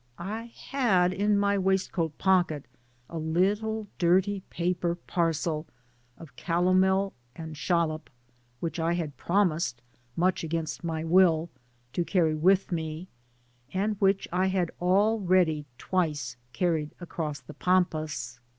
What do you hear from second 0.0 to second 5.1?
^^ I had in my waistcoat pocket a little dirty paper